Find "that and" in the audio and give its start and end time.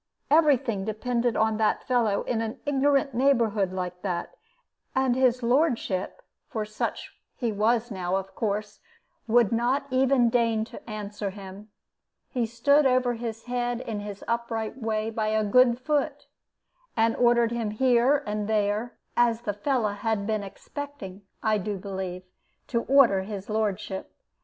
4.01-5.15